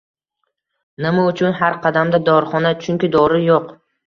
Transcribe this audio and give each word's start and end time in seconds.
Nima 1.05 1.25
uchun 1.33 1.53
har 1.59 1.77
qadamda 1.83 2.21
dorixona? 2.31 2.73
Chunki 2.87 3.13
dori 3.19 3.45
yo'q 3.45 3.71